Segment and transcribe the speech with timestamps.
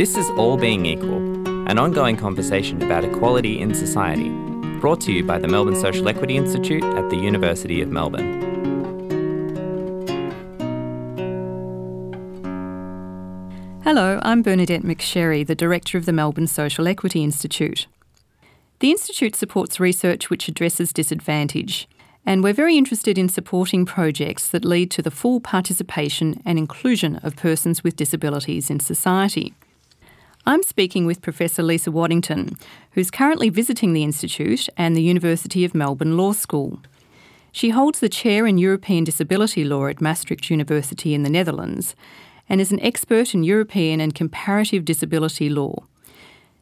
[0.00, 1.18] This is All Being Equal,
[1.68, 4.30] an ongoing conversation about equality in society,
[4.80, 8.40] brought to you by the Melbourne Social Equity Institute at the University of Melbourne.
[13.84, 17.86] Hello, I'm Bernadette McSherry, the Director of the Melbourne Social Equity Institute.
[18.78, 21.86] The Institute supports research which addresses disadvantage,
[22.24, 27.16] and we're very interested in supporting projects that lead to the full participation and inclusion
[27.16, 29.52] of persons with disabilities in society.
[30.50, 32.56] I'm speaking with Professor Lisa Waddington,
[32.90, 36.80] who's currently visiting the Institute and the University of Melbourne Law School.
[37.52, 41.94] She holds the chair in European Disability Law at Maastricht University in the Netherlands
[42.48, 45.84] and is an expert in European and comparative disability law.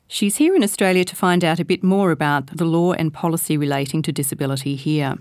[0.07, 3.57] She's here in Australia to find out a bit more about the law and policy
[3.57, 5.17] relating to disability here.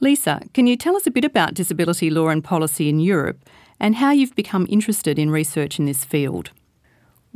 [0.00, 3.38] Lisa, can you tell us a bit about disability law and policy in Europe
[3.80, 6.50] and how you've become interested in research in this field?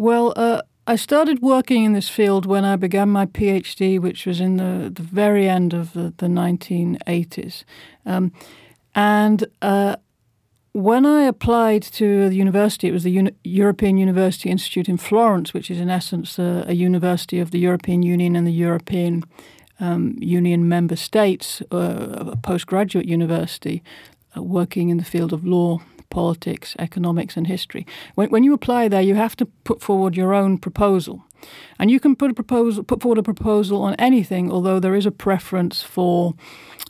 [0.01, 4.41] Well, uh, I started working in this field when I began my PhD, which was
[4.41, 7.65] in the, the very end of the, the 1980s.
[8.07, 8.33] Um,
[8.95, 9.97] and uh,
[10.73, 15.53] when I applied to the university, it was the Uni- European University Institute in Florence,
[15.53, 19.23] which is in essence a, a university of the European Union and the European
[19.81, 23.83] um, Union member states, uh, a postgraduate university
[24.35, 25.79] uh, working in the field of law,
[26.11, 27.87] politics, economics, and history.
[28.15, 31.25] When, when you apply there, you have to put forward your own proposal.
[31.79, 35.07] And you can put a proposal, put forward a proposal on anything, although there is
[35.07, 36.35] a preference for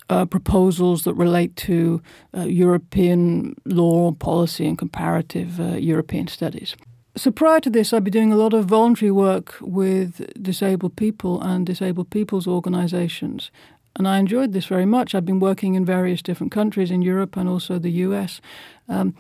[0.09, 2.03] uh, proposals that relate to
[2.37, 6.77] uh, European law, policy, and comparative uh, European studies.
[7.17, 11.41] So prior to this, I'd been doing a lot of voluntary work with disabled people
[11.43, 13.51] and disabled people's organizations.
[13.97, 15.15] And I enjoyed this very much.
[15.15, 18.41] I've been working in various different countries in Europe and also the US.
[18.89, 19.15] Um,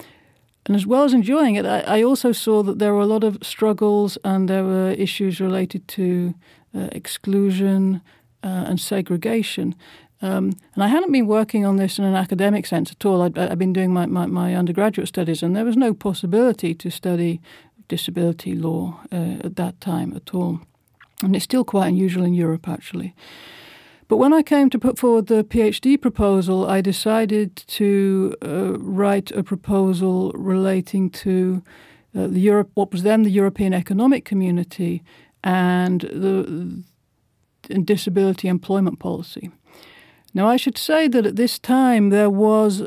[0.67, 3.25] and as well as enjoying it, I, I, also saw that there were a lot
[3.25, 6.35] of struggles and there were issues related to
[6.75, 8.03] uh, exclusion
[8.45, 9.75] uh, and segregation.
[10.23, 13.23] Um, and I hadn't been working on this in an academic sense at all.
[13.23, 16.91] I'd, I'd been doing my, my, my, undergraduate studies, and there was no possibility to
[16.91, 17.41] study
[17.89, 20.61] disability law uh, at that time at all.
[21.23, 23.15] And it's still quite unusual in Europe, actually.
[24.11, 29.31] But when I came to put forward the PhD proposal, I decided to uh, write
[29.31, 31.63] a proposal relating to
[32.17, 35.05] uh, the Europe, what was then the European Economic Community,
[35.45, 36.83] and the
[37.85, 39.49] disability employment policy.
[40.35, 42.83] Now, I should say that at this time there was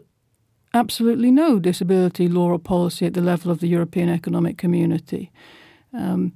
[0.74, 5.32] absolutely no disability law or policy at the level of the European Economic Community.
[5.94, 6.34] Um,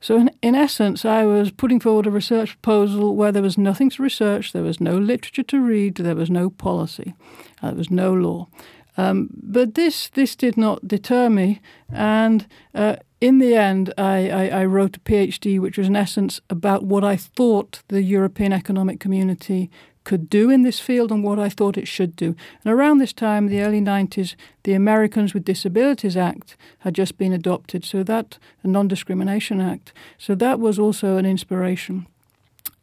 [0.00, 3.90] so, in, in, essence, I was putting forward a research proposal where there was nothing
[3.90, 7.14] to research, there was no literature to read, there was no policy,
[7.62, 8.48] uh, there was no law.
[8.96, 14.46] Um, but this this did not deter me, and uh, in the end, I, I,
[14.60, 19.00] I, wrote a PhD, which was in essence about what I thought the European Economic
[19.00, 19.70] Community
[20.08, 22.34] could do in this field and what I thought it should do.
[22.64, 27.34] And around this time, the early 90s, the Americans with Disabilities Act had just been
[27.34, 29.92] adopted, so that, a Non Discrimination Act.
[30.16, 32.06] So that was also an inspiration.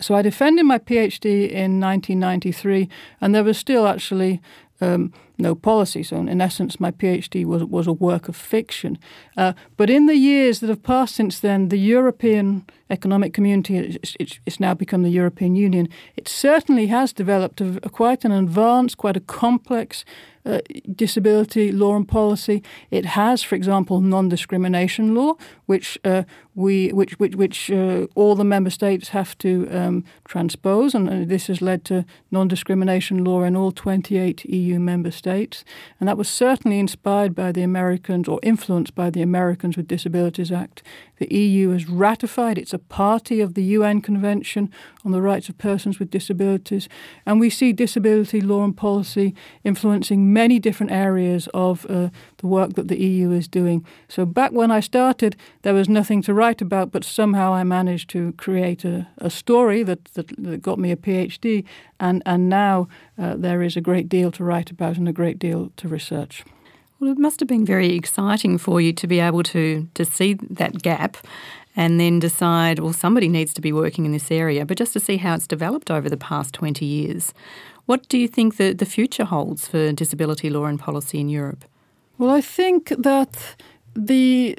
[0.02, 2.90] So I defended my PhD in 1993,
[3.22, 4.42] and there was still actually
[4.82, 6.04] um, no policy.
[6.04, 8.98] So, in essence, my PhD was, was a work of fiction.
[9.38, 14.16] Uh, but in the years that have passed since then, the European Economic Community, it's,
[14.20, 18.32] it's, it's now become the European Union, it certainly has developed a, a quite an
[18.32, 20.06] advanced, quite a complex
[20.46, 20.60] uh,
[20.96, 22.62] disability law and policy.
[22.92, 25.34] It has, for example, non-discrimination law,
[25.66, 26.24] which uh,
[26.56, 31.48] we which which, which uh, all the member states have to um, transpose, and this
[31.48, 35.66] has led to non-discrimination law in all 28 EU member states.
[36.00, 40.52] And that was certainly inspired by the Americans or influenced by the Americans with Disabilities
[40.52, 40.82] Act.
[41.18, 44.72] The EU has ratified; it's a party of the UN Convention
[45.04, 46.88] on the Rights of Persons with Disabilities,
[47.26, 52.74] and we see disability law and policy influencing many different areas of uh, the work
[52.74, 53.86] that the EU is doing.
[54.08, 58.10] So back when I started, there was nothing to write about, but somehow I managed
[58.12, 61.64] to create a, a story that, that, that, got me a PhD,
[62.00, 62.88] and, and now
[63.18, 66.44] uh, there is a great deal to write about and a great deal to research.
[67.00, 70.34] Well, it must have been very exciting for you to be able to, to see
[70.50, 71.18] that gap
[71.76, 75.00] and then decide, well, somebody needs to be working in this area, but just to
[75.00, 77.34] see how it's developed over the past 20 years.
[77.86, 81.66] What do you think the, the future holds for disability law and policy in Europe?
[82.18, 83.56] Well, I think that
[83.94, 84.58] the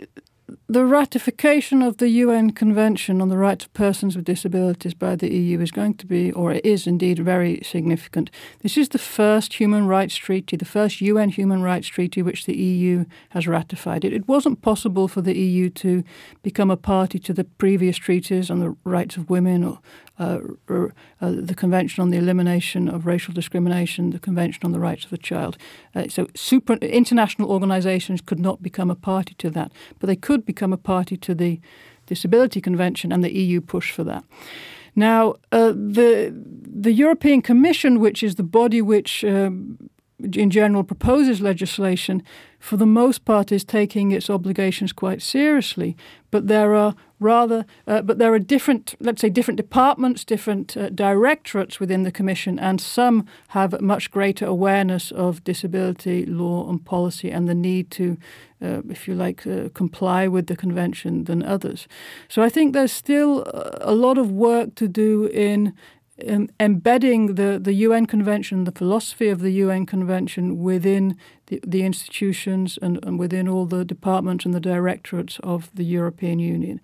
[0.68, 5.32] the ratification of the UN Convention on the Rights of Persons with Disabilities by the
[5.32, 8.30] EU is going to be, or is indeed, very significant.
[8.60, 12.56] This is the first human rights treaty, the first UN human rights treaty which the
[12.56, 14.04] EU has ratified.
[14.04, 16.04] It, it wasn't possible for the EU to
[16.42, 19.80] become a party to the previous treaties on the rights of women or
[20.18, 20.88] uh, uh,
[21.20, 25.18] the Convention on the Elimination of Racial Discrimination, the Convention on the Rights of the
[25.18, 25.56] Child.
[25.94, 30.44] Uh, so, super, international organizations could not become a party to that, but they could
[30.44, 31.60] become a party to the
[32.06, 34.24] Disability Convention, and the EU push for that.
[34.94, 41.40] Now, uh, the the European Commission, which is the body which um, in general proposes
[41.40, 42.22] legislation,
[42.58, 45.96] for the most part is taking its obligations quite seriously.
[46.30, 50.88] But there are rather, uh, but there are different, let's say, different departments, different uh,
[50.90, 57.30] directorates within the Commission, and some have much greater awareness of disability law and policy
[57.30, 58.16] and the need to,
[58.62, 61.86] uh, if you like, uh, comply with the convention than others.
[62.28, 63.44] So I think there's still
[63.80, 65.72] a lot of work to do in
[66.28, 71.16] um, embedding the, the UN Convention, the philosophy of the UN Convention within
[71.46, 76.38] the, the institutions and, and within all the departments and the directorates of the European
[76.38, 76.80] Union.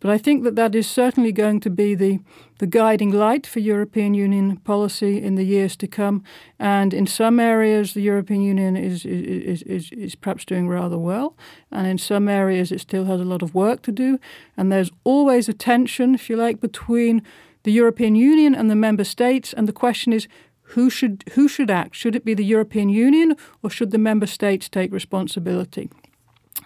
[0.00, 2.20] But I think that that is certainly going to be the,
[2.58, 6.24] the guiding light for European Union policy in the years to come.
[6.58, 11.36] And in some areas, the European Union is, is, is, is perhaps doing rather well.
[11.70, 14.18] And in some areas, it still has a lot of work to do.
[14.56, 17.22] And there's always a tension, if you like, between
[17.62, 19.52] the European Union and the member states.
[19.52, 20.28] And the question is
[20.74, 21.96] who should, who should act?
[21.96, 25.90] Should it be the European Union or should the member states take responsibility?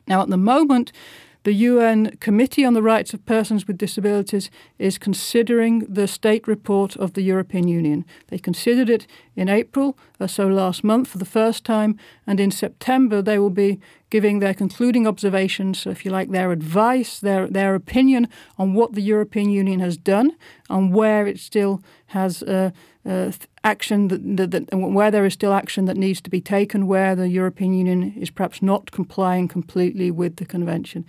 [0.07, 0.93] Now, at the moment,
[1.45, 6.97] the UN Committee on the Rights of Persons with Disabilities is considering the state report
[6.97, 8.07] of the European Union.
[8.29, 9.07] They considered it
[9.37, 9.97] in April,
[10.27, 14.55] so last month for the first time, and in September they will be giving their
[14.55, 19.81] concluding observations, if you like, their advice, their, their opinion on what the European Union
[19.81, 20.33] has done
[20.71, 22.43] and where it still has.
[22.43, 22.71] Uh,
[23.07, 23.31] uh,
[23.63, 27.15] action that, that, that, where there is still action that needs to be taken, where
[27.15, 31.05] the European Union is perhaps not complying completely with the convention.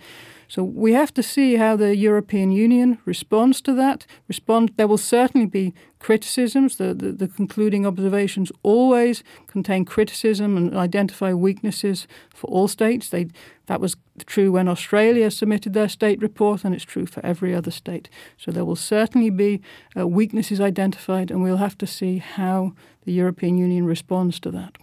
[0.48, 4.06] So we have to see how the European Union responds to that.
[4.28, 4.72] Respond.
[4.76, 6.76] There will certainly be criticisms.
[6.76, 13.08] The, the, the, concluding observations always contain criticism and identify weaknesses for all states.
[13.08, 13.28] They,
[13.66, 13.96] that was
[14.26, 18.08] true when Australia submitted their state report, and it's true for every other state.
[18.36, 19.60] So there will certainly be
[19.96, 24.76] uh, weaknesses identified, and we'll have to see how the European Union responds to that.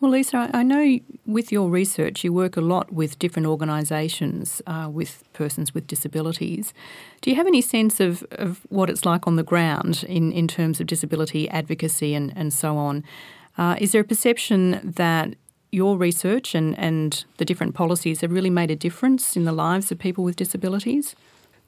[0.00, 4.88] Well, Lisa, I know with your research you work a lot with different organisations uh,
[4.90, 6.72] with persons with disabilities.
[7.20, 10.48] Do you have any sense of, of what it's like on the ground in, in
[10.48, 13.04] terms of disability advocacy and, and so on?
[13.58, 15.34] Uh, is there a perception that
[15.70, 19.92] your research and, and the different policies have really made a difference in the lives
[19.92, 21.14] of people with disabilities?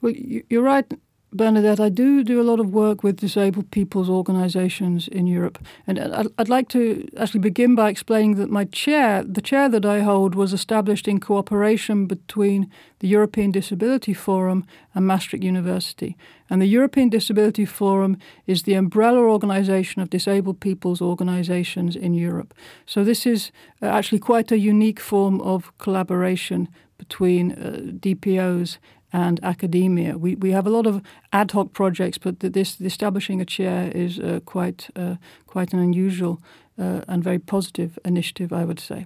[0.01, 0.13] Well,
[0.49, 0.91] you're right
[1.33, 5.57] Bernadette, I do do a lot of work with disabled people's organizations in Europe.
[5.87, 5.99] And
[6.37, 10.35] I'd, like to actually begin by explaining that my chair, the chair that I hold,
[10.35, 12.69] was established in cooperation between
[12.99, 16.15] the European Disability Forum and Maastricht University.
[16.49, 22.53] And the European Disability Forum is the umbrella organization of disabled people's organizations in Europe.
[22.85, 23.51] So this is
[23.81, 28.77] uh, actually quite a unique form of collaboration between uh, DPOs
[29.13, 30.17] and academia.
[30.17, 31.01] We, we have a lot of
[31.31, 35.15] ad hoc projects, but this establishing a chair is uh, quite uh,
[35.45, 36.41] quite an unusual
[36.79, 39.05] uh, and very positive initiative, I would say.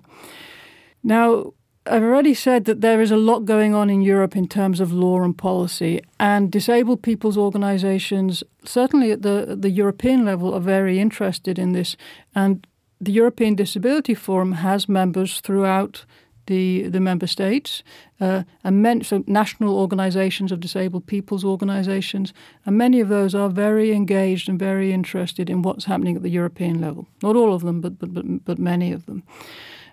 [1.03, 1.53] Now,
[1.85, 4.91] I've already said that there is a lot going on in Europe in terms of
[4.91, 10.99] law and policy, and disabled people's organisations, certainly at the the European level, are very
[10.99, 11.97] interested in this.
[12.33, 12.65] And
[13.03, 16.05] the European Disability Forum has members throughout
[16.47, 17.83] the the member states,
[18.19, 22.33] uh, and men, so national organisations of disabled people's organisations,
[22.65, 26.29] and many of those are very engaged and very interested in what's happening at the
[26.29, 27.07] European level.
[27.21, 29.23] Not all of them, but but but, but many of them.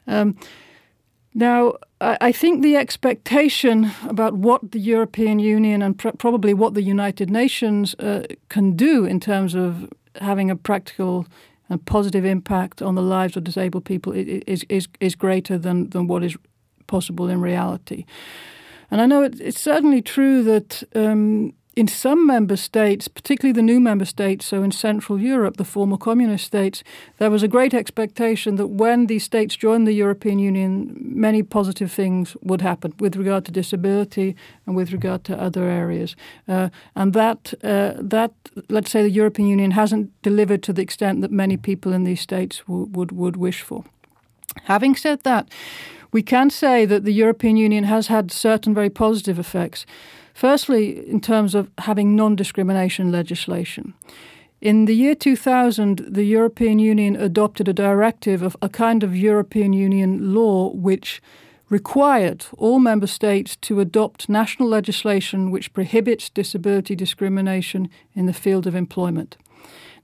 [0.06, 0.36] Um,
[1.34, 6.74] now, I, I think the expectation about what the European Union and pr- probably what
[6.74, 11.26] the United Nations uh, can do in terms of having a practical
[11.68, 16.06] and positive impact on the lives of disabled people is is is greater than than
[16.06, 16.36] what is
[16.86, 18.04] possible in reality.
[18.90, 23.62] And I know it, it's certainly true that um, in some member states, particularly the
[23.62, 26.84] new member states, so in Central Europe, the former communist states,
[27.18, 31.90] there was a great expectation that when these states joined the European Union, many positive
[31.90, 36.14] things would happen with regard to disability and with regard to other areas.
[36.46, 38.32] Uh, and that, uh, that,
[38.68, 42.20] let's say, the European Union hasn't delivered to the extent that many people in these
[42.20, 43.84] states w- would, would wish for.
[44.64, 45.48] Having said that,
[46.12, 49.84] we can say that the European Union has had certain very positive effects.
[50.34, 53.94] Firstly, in terms of having non discrimination legislation.
[54.60, 59.72] In the year 2000, the European Union adopted a directive of a kind of European
[59.72, 61.22] Union law which
[61.68, 68.66] required all member states to adopt national legislation which prohibits disability discrimination in the field
[68.66, 69.36] of employment.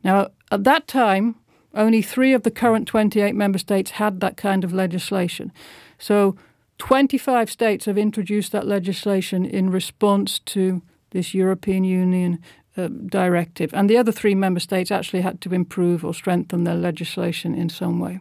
[0.05, 1.37] Now, at that time,
[1.75, 5.53] only three of the current 28 member states had that kind of legislation.
[5.99, 6.37] So
[6.81, 12.39] 25 states have introduced that legislation in response to this European Union
[12.77, 13.75] uh, directive.
[13.75, 17.69] And the other three member states actually had to improve or strengthen their legislation in
[17.69, 18.21] some way.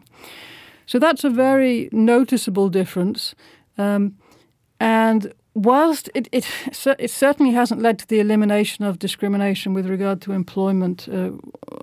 [0.86, 3.34] So that's a very noticeable difference.
[3.78, 4.18] Um,
[4.80, 6.48] and whilst it, it,
[7.00, 11.32] it, certainly hasn't led to the elimination of discrimination with regard to employment uh,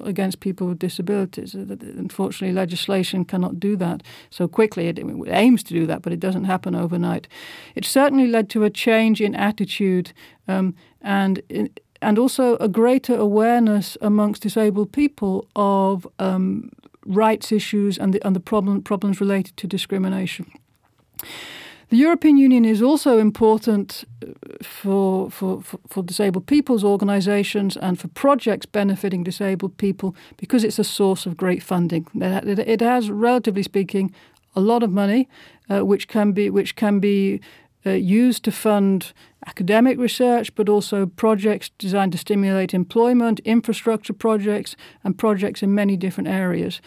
[0.01, 4.89] against people with disabilities, uh, unfortunately, legislation cannot do that so quickly.
[4.89, 7.29] It, it, aims to do that, but it doesn't happen overnight.
[7.75, 10.13] It certainly led to a change in attitude
[10.49, 11.43] um, and
[12.03, 16.71] and also a greater awareness amongst disabled people of um,
[17.07, 20.51] rights issues and the, and the problem, problems related to discrimination.
[21.89, 28.09] The European Union is also important uh, for, for, for, disabled people's organisations and for
[28.09, 32.07] projects benefiting disabled people because it's a source of great funding.
[32.15, 34.13] It has, relatively speaking,
[34.57, 35.29] a lot of money,
[35.71, 37.41] uh, which can be which can be
[37.85, 39.13] uh, used to fund
[39.47, 44.75] academic research, but also projects designed to stimulate employment, infrastructure projects,
[45.05, 46.81] and projects in many different areas.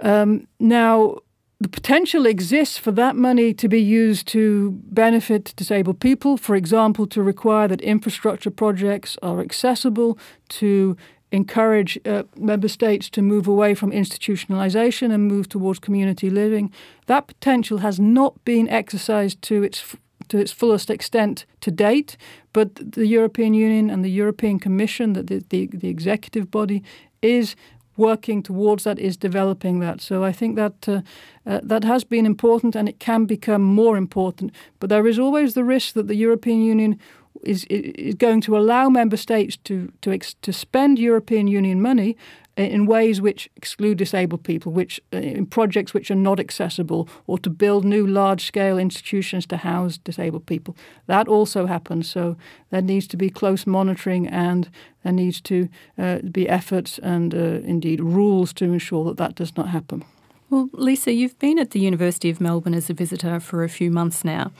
[0.00, 1.18] Um, now,
[1.62, 7.06] the potential exists for that money to be used to benefit disabled people, for example,
[7.06, 10.96] to require that infrastructure projects are accessible, to
[11.30, 16.72] encourage uh, member states to move away from institutionalization and move towards community living.
[17.06, 19.96] That potential has not been exercised to its
[20.28, 22.16] to its fullest extent to date,
[22.52, 26.82] but the European Union and the European Commission, the, the, the executive body,
[27.20, 27.54] is
[27.96, 30.00] working towards that, is developing that.
[30.00, 31.02] So I think that uh,
[31.46, 34.52] uh, that has been important and it can become more important.
[34.80, 36.98] But there is always the risk that the European Union
[37.42, 42.16] is, is going to allow member states to to to spend European Union money
[42.56, 47.38] in ways which exclude disabled people, which uh, in projects which are not accessible, or
[47.38, 50.76] to build new large-scale institutions to house disabled people.
[51.06, 52.10] That also happens.
[52.10, 52.36] So
[52.70, 54.68] there needs to be close monitoring, and
[55.02, 55.68] there needs to
[55.98, 60.04] uh, be efforts and uh, indeed rules to ensure that that does not happen.
[60.50, 63.90] Well, Lisa, you've been at the University of Melbourne as a visitor for a few
[63.90, 64.52] months now.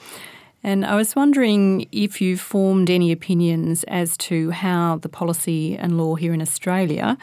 [0.63, 5.97] And I was wondering if you've formed any opinions as to how the policy and
[5.97, 7.17] law here in Australia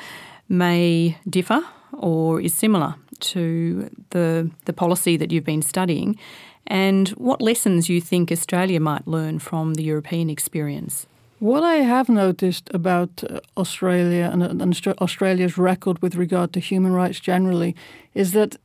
[0.49, 1.63] may differ
[1.95, 6.19] or is similar to the, the policy that you've been studying,
[6.67, 11.07] and what lessons you think Australia might learn from the European experience.
[11.39, 16.93] What I have noticed about uh, Australia and, and Australia's record with regard to human
[16.93, 17.75] rights generally
[18.15, 18.57] is that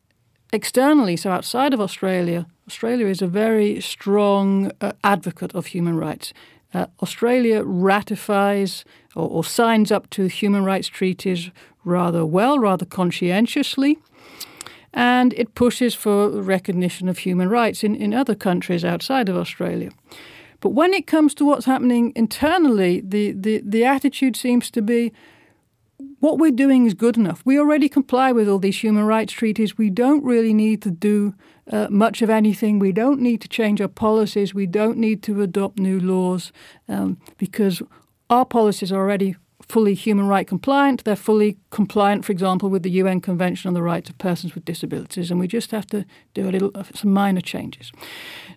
[0.51, 6.33] externally, so outside of Australia, Australia is a very strong uh, advocate of human rights.
[6.73, 8.83] Uh, Australia ratifies
[9.15, 11.51] or, or, signs up to human rights treaties
[11.83, 13.97] rather well, rather conscientiously,
[14.93, 19.91] and it pushes for recognition of human rights in, in other countries outside of Australia.
[20.59, 25.13] But when it comes to what's happening internally, the, the, the attitude seems to be
[26.19, 27.41] what we're doing is good enough.
[27.45, 29.77] We already comply with all these human rights treaties.
[29.77, 31.35] We don't really need to do
[31.71, 32.79] uh, much of anything.
[32.79, 34.53] We don't need to change our policies.
[34.53, 36.51] We don't need to adopt new laws
[36.87, 37.81] um, because
[38.29, 39.35] our policies are already
[39.67, 41.03] fully human right compliant.
[41.03, 44.65] They're fully compliant, for example, with the UN Convention on the Rights of Persons with
[44.65, 47.91] Disabilities, and we just have to do a little some minor changes.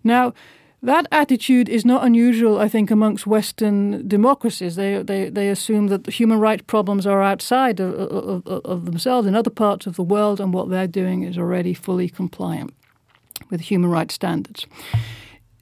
[0.05, 0.35] Now,
[0.83, 4.77] that attitude is not unusual, I think, amongst Western democracies.
[4.77, 9.27] They, they, they assume that the human rights problems are outside of, of, of, themselves
[9.27, 12.73] in other parts of the world, and what they're doing is already fully compliant
[13.51, 14.67] with human rights standards.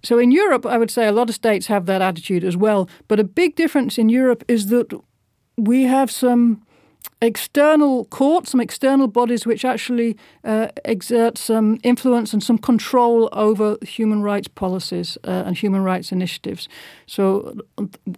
[0.03, 2.89] So in Europe, I would say a lot of states have that attitude as well.
[3.09, 4.93] But a big difference in Europe is that
[5.57, 6.63] we have some
[7.23, 13.77] external courts, some external bodies which actually uh, exert some influence and some control over
[13.83, 16.69] human rights policies uh, and human rights initiatives.
[17.07, 17.59] So,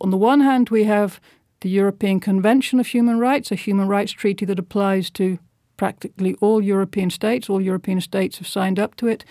[0.00, 1.20] on the one hand, we have
[1.60, 5.38] the European Convention of Human Rights, a human rights treaty that applies to
[5.76, 7.48] practically all European states.
[7.48, 9.24] All European states have signed up to it.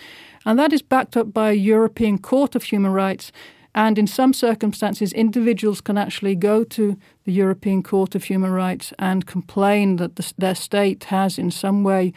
[0.44, 3.32] And that is backed up by a European Court of Human Rights
[3.78, 8.92] and in some circumstances, individuals can actually go to the European Court of Human Rights
[8.98, 12.12] and complain that the, their state has in some way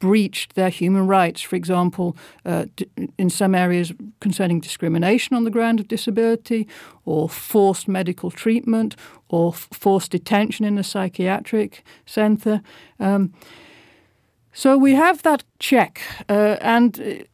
[0.00, 2.64] breached their human rights, for example, uh,
[3.16, 6.66] in some areas concerning discrimination on the ground of disability,
[7.04, 8.96] or forced medical treatment,
[9.28, 12.60] or forced detention in a psychiatric centre.
[12.98, 13.32] Um,
[14.52, 17.24] so we have that check, uh, and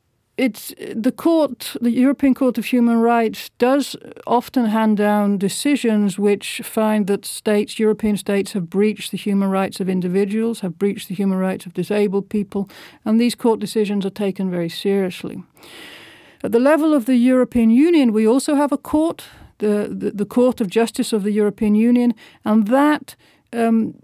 [0.40, 3.94] it's the court, the European Court of Human Rights, does
[4.26, 9.80] often hand down decisions which find that states, European states, have breached the human rights
[9.80, 12.70] of individuals, have breached the human rights of disabled people,
[13.04, 15.42] and these court decisions are taken very seriously.
[16.42, 19.24] At the level of the European Union, we also have a court,
[19.58, 22.14] the, the, the Court of Justice of the European Union,
[22.46, 23.14] and that
[23.52, 23.94] um,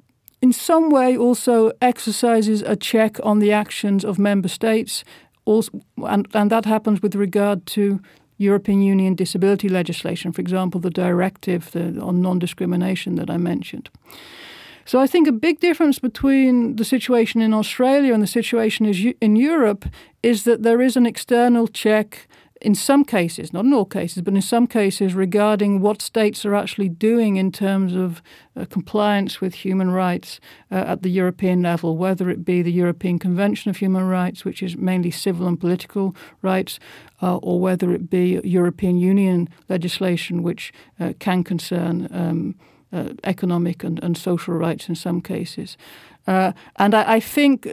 [0.43, 5.03] in some way also exercises a check on the actions of member states
[5.47, 8.01] also, and, and that happens with regard to
[8.39, 13.89] European Union disability legislation, for example, the directive the, on non discrimination that I mentioned.
[14.85, 18.87] So I think a big difference between the situation in Australia and the situation
[19.21, 19.85] in Europe
[20.23, 22.29] is that there is an external check
[22.61, 26.55] in some cases, not in all cases, but in some cases regarding what states are
[26.55, 28.23] actually doing in terms of
[28.57, 33.19] uh, compliance with human rights uh, at the European level, whether it be the European
[33.19, 36.79] Convention of Human Rights, which is mainly civil and political rights,
[37.23, 42.55] uh, or whether it be European Union legislation, which uh, can concern um,
[42.93, 45.77] uh, economic and, and, social rights in some cases.
[46.27, 47.67] Uh, and I, I think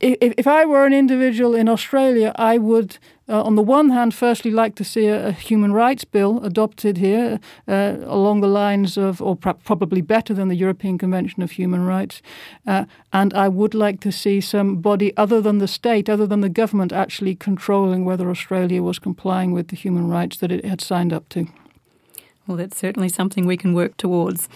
[0.00, 4.14] if, if I were an individual in Australia, I would, uh, on the one hand,
[4.14, 8.96] firstly like to see a, a human rights bill adopted here uh, along the lines
[8.96, 12.22] of, or probably better than the European Convention of Human Rights.
[12.66, 16.42] Uh, and I would like to see some body other than the state, other than
[16.42, 20.80] the government, actually controlling whether Australia was complying with the human rights that it had
[20.80, 21.48] signed up to.
[22.46, 24.48] Well, that's certainly something we can work towards.